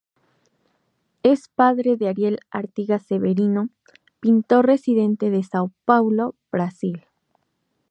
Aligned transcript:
Es 1.21 1.47
padre 1.49 1.95
de 1.95 2.09
Ariel 2.09 2.39
Artigas 2.49 3.05
Severino, 3.05 3.69
pintor 4.19 4.65
residente 4.65 5.27
en 5.27 5.43
São 5.43 5.71
Paulo, 5.85 6.33
Brasil. 6.51 7.05